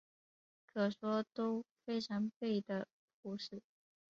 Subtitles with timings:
[0.65, 2.87] 可说都非完备的
[3.21, 3.61] 晋史。